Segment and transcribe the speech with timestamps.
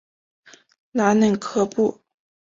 [0.93, 2.01] 拉内科布。